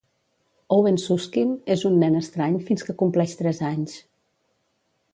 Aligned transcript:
Owen 0.77 0.97
Suskind 1.03 1.69
és 1.75 1.85
un 1.91 2.01
nen 2.05 2.19
estrany 2.21 2.57
fins 2.71 2.89
que 2.89 2.99
compleix 3.05 3.39
tres 3.45 3.65
anys. 3.73 3.99